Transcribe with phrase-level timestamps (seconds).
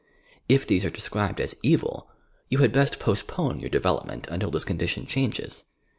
[0.49, 2.09] U these are described as evil,
[2.49, 5.65] you had best post pone your development until this condition changes.